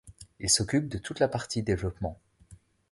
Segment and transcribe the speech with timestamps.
[0.39, 2.17] Il s'occupe de toute la partie développement.